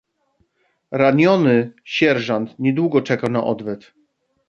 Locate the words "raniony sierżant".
0.91-2.59